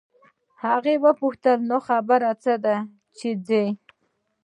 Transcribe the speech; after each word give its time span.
هغې 0.63 0.95
وپوښتل 1.05 1.57
نو 1.69 1.77
خبره 1.87 2.31
څه 2.43 2.53
ده 2.63 2.77
چې 3.17 3.29
ځو. 3.47 3.65